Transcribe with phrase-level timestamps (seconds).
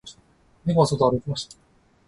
[0.65, 1.55] 猫が外を歩いていました